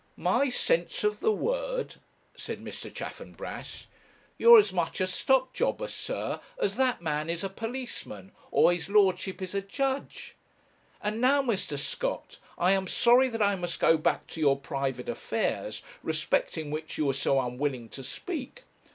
[0.17, 1.97] 'My sense of the word!'
[2.35, 2.91] said Mr.
[2.91, 3.85] Chaffanbrass.
[4.39, 8.73] 'You are as much a stock jobber, sir, as that man is a policeman, or
[8.73, 10.33] his lordship is a judge.
[11.03, 11.77] And now, Mr.
[11.77, 16.97] Scott, I am sorry that I must go back to your private affairs, respecting which
[16.97, 18.63] you are so unwilling to speak.